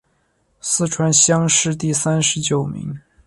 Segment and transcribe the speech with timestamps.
[0.61, 2.99] 四川乡试第三十九名。